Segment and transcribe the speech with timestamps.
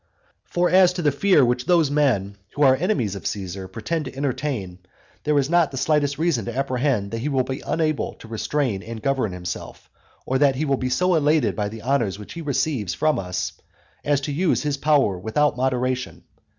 [0.01, 0.41] XVIII.
[0.53, 4.15] For as to the fear which those men, who are enemies of Caesar, pretend to
[4.15, 4.79] entertain,
[5.25, 8.81] there is not the slightest reason to apprehend that he will be unable to restrain
[8.81, 9.91] and govern himself,
[10.25, 13.53] or that he will be so elated by the honours which he receives from us
[14.03, 16.23] as to use his power with out moderation.